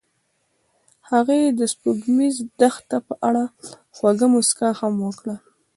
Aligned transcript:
هغې 1.11 1.39
د 1.59 1.61
سپوږمیز 1.73 2.35
دښته 2.59 2.97
په 3.07 3.13
اړه 3.27 3.43
خوږه 3.95 4.27
موسکا 4.33 4.69
هم 4.79 4.93
وکړه. 5.07 5.35